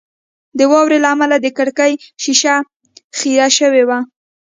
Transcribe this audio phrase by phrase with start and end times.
[0.57, 1.93] د واورې له امله د کړکۍ
[2.23, 2.55] شیشه
[3.17, 3.99] خیره شوې وه